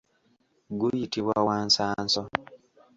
Guyitibwa 0.79 1.35
wansanso. 1.47 2.21